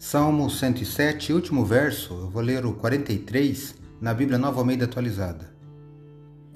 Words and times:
Salmo 0.00 0.48
107, 0.48 1.32
último 1.32 1.64
verso, 1.64 2.14
eu 2.14 2.30
vou 2.30 2.40
ler 2.40 2.64
o 2.64 2.72
43 2.72 3.74
na 4.00 4.14
Bíblia 4.14 4.38
Nova 4.38 4.60
Almeida 4.60 4.84
atualizada. 4.84 5.52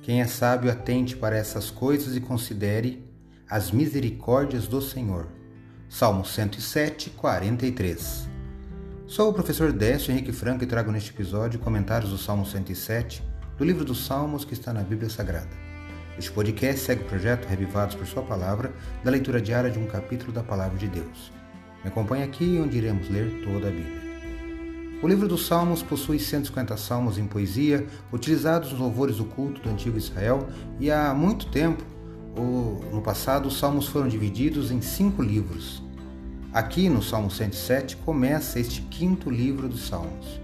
Quem 0.00 0.22
é 0.22 0.26
sábio, 0.26 0.72
atente 0.72 1.14
para 1.14 1.36
essas 1.36 1.70
coisas 1.70 2.16
e 2.16 2.20
considere 2.20 3.06
as 3.46 3.70
misericórdias 3.70 4.66
do 4.66 4.80
Senhor. 4.80 5.28
Salmo 5.86 6.24
107, 6.24 7.10
43. 7.10 8.26
Sou 9.06 9.28
o 9.28 9.34
professor 9.34 9.70
Décio 9.70 10.12
Henrique 10.12 10.32
Franco 10.32 10.64
e 10.64 10.66
trago 10.66 10.90
neste 10.90 11.10
episódio 11.10 11.60
comentários 11.60 12.12
do 12.12 12.16
Salmo 12.16 12.46
107, 12.46 13.22
do 13.58 13.64
livro 13.66 13.84
dos 13.84 14.06
Salmos 14.06 14.46
que 14.46 14.54
está 14.54 14.72
na 14.72 14.80
Bíblia 14.80 15.10
Sagrada. 15.10 15.50
Este 16.18 16.32
podcast 16.32 16.80
segue 16.80 17.02
o 17.02 17.06
projeto 17.06 17.46
Revivados 17.46 17.96
por 17.96 18.06
Sua 18.06 18.22
Palavra, 18.22 18.72
da 19.04 19.10
leitura 19.10 19.42
diária 19.42 19.70
de 19.70 19.78
um 19.78 19.86
capítulo 19.86 20.32
da 20.32 20.42
Palavra 20.42 20.78
de 20.78 20.88
Deus. 20.88 21.36
Me 21.86 21.90
acompanhe 21.92 22.24
aqui 22.24 22.60
onde 22.60 22.78
iremos 22.78 23.08
ler 23.08 23.42
toda 23.44 23.68
a 23.68 23.70
Bíblia. 23.70 24.02
O 25.00 25.06
livro 25.06 25.28
dos 25.28 25.46
Salmos 25.46 25.84
possui 25.84 26.18
150 26.18 26.76
salmos 26.76 27.16
em 27.16 27.28
poesia, 27.28 27.86
utilizados 28.12 28.72
nos 28.72 28.80
louvores 28.80 29.18
do 29.18 29.24
culto 29.24 29.60
do 29.60 29.70
antigo 29.70 29.96
Israel, 29.96 30.48
e 30.80 30.90
há 30.90 31.14
muito 31.14 31.46
tempo, 31.46 31.84
no 32.92 33.00
passado, 33.00 33.46
os 33.46 33.56
salmos 33.56 33.86
foram 33.86 34.08
divididos 34.08 34.72
em 34.72 34.80
cinco 34.80 35.22
livros. 35.22 35.80
Aqui 36.52 36.88
no 36.88 37.00
Salmo 37.00 37.30
107 37.30 37.98
começa 37.98 38.58
este 38.58 38.82
quinto 38.82 39.30
livro 39.30 39.68
dos 39.68 39.86
Salmos. 39.86 40.40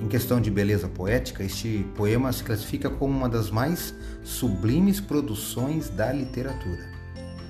Em 0.00 0.08
questão 0.08 0.40
de 0.40 0.50
beleza 0.50 0.88
poética, 0.88 1.44
este 1.44 1.84
poema 1.94 2.32
se 2.32 2.42
classifica 2.42 2.88
como 2.88 3.14
uma 3.14 3.28
das 3.28 3.50
mais 3.50 3.94
sublimes 4.22 4.98
produções 4.98 5.90
da 5.90 6.10
literatura. 6.10 6.88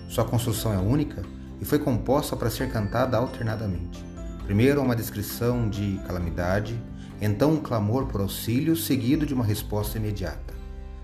Sua 0.09 0.25
construção 0.25 0.73
é 0.73 0.79
única 0.79 1.23
e 1.61 1.65
foi 1.65 1.79
composta 1.79 2.37
para 2.37 2.51
ser 2.51 2.71
cantada 2.71 3.17
alternadamente. 3.17 4.05
Primeiro 4.45 4.83
uma 4.83 4.97
descrição 4.97 5.69
de 5.69 5.99
calamidade, 6.07 6.79
então 7.21 7.53
um 7.53 7.61
clamor 7.61 8.07
por 8.07 8.21
auxílio, 8.21 8.77
seguido 8.77 9.25
de 9.25 9.33
uma 9.33 9.45
resposta 9.45 9.99
imediata. 9.99 10.55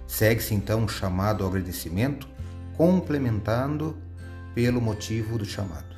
Segue-se 0.06 0.54
então 0.54 0.80
um 0.80 0.88
chamado 0.88 1.44
ao 1.44 1.50
agradecimento, 1.50 2.28
complementando 2.76 3.96
pelo 4.54 4.80
motivo 4.80 5.38
do 5.38 5.44
chamado. 5.44 5.96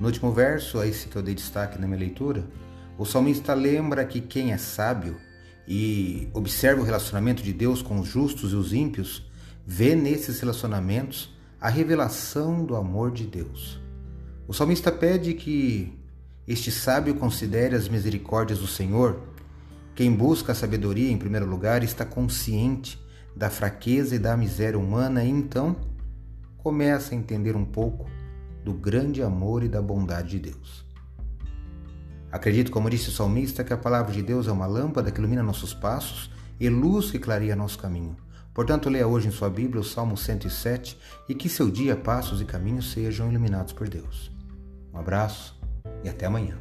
No 0.00 0.06
último 0.06 0.32
verso, 0.32 0.78
a 0.78 0.86
esse 0.86 1.08
que 1.08 1.16
eu 1.16 1.22
dei 1.22 1.34
destaque 1.34 1.78
na 1.78 1.86
minha 1.86 2.00
leitura, 2.00 2.44
o 2.98 3.04
salmista 3.04 3.54
lembra 3.54 4.04
que 4.04 4.20
quem 4.20 4.52
é 4.52 4.56
sábio 4.56 5.16
e 5.66 6.28
observa 6.32 6.80
o 6.80 6.84
relacionamento 6.84 7.42
de 7.42 7.52
Deus 7.52 7.82
com 7.82 7.98
os 7.98 8.08
justos 8.08 8.52
e 8.52 8.56
os 8.56 8.72
ímpios, 8.72 9.24
vê 9.66 9.94
nesses 9.94 10.40
relacionamentos 10.40 11.33
a 11.64 11.70
revelação 11.70 12.62
do 12.62 12.76
amor 12.76 13.10
de 13.10 13.24
Deus. 13.24 13.80
O 14.46 14.52
salmista 14.52 14.92
pede 14.92 15.32
que 15.32 15.98
este 16.46 16.70
sábio 16.70 17.14
considere 17.14 17.74
as 17.74 17.88
misericórdias 17.88 18.58
do 18.58 18.66
Senhor. 18.66 19.18
Quem 19.94 20.12
busca 20.12 20.52
a 20.52 20.54
sabedoria 20.54 21.10
em 21.10 21.16
primeiro 21.16 21.46
lugar 21.46 21.82
está 21.82 22.04
consciente 22.04 23.02
da 23.34 23.48
fraqueza 23.48 24.14
e 24.14 24.18
da 24.18 24.36
miséria 24.36 24.78
humana 24.78 25.24
e 25.24 25.30
então 25.30 25.74
começa 26.58 27.14
a 27.14 27.16
entender 27.16 27.56
um 27.56 27.64
pouco 27.64 28.10
do 28.62 28.74
grande 28.74 29.22
amor 29.22 29.62
e 29.62 29.68
da 29.68 29.80
bondade 29.80 30.38
de 30.38 30.50
Deus. 30.50 30.84
Acredito, 32.30 32.70
como 32.70 32.90
disse 32.90 33.08
o 33.08 33.12
salmista, 33.12 33.64
que 33.64 33.72
a 33.72 33.78
palavra 33.78 34.12
de 34.12 34.22
Deus 34.22 34.48
é 34.48 34.52
uma 34.52 34.66
lâmpada 34.66 35.10
que 35.10 35.18
ilumina 35.18 35.42
nossos 35.42 35.72
passos 35.72 36.30
e 36.60 36.68
luz 36.68 37.10
que 37.10 37.18
clareia 37.18 37.56
nosso 37.56 37.78
caminho. 37.78 38.18
Portanto, 38.54 38.88
leia 38.88 39.08
hoje 39.08 39.26
em 39.26 39.32
sua 39.32 39.50
Bíblia 39.50 39.80
o 39.80 39.84
Salmo 39.84 40.16
107 40.16 40.96
e 41.28 41.34
que 41.34 41.48
seu 41.48 41.68
dia, 41.68 41.96
passos 41.96 42.40
e 42.40 42.44
caminhos 42.44 42.92
sejam 42.92 43.28
iluminados 43.28 43.72
por 43.72 43.88
Deus. 43.88 44.30
Um 44.92 44.98
abraço 44.98 45.58
e 46.04 46.08
até 46.08 46.26
amanhã. 46.26 46.56